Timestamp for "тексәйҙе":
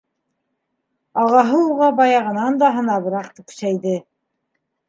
3.41-3.95